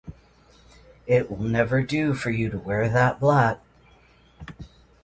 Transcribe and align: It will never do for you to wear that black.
It 1.05 1.29
will 1.29 1.43
never 1.47 1.83
do 1.83 2.15
for 2.15 2.31
you 2.31 2.49
to 2.49 2.57
wear 2.57 2.89
that 2.89 3.19
black. 3.19 3.59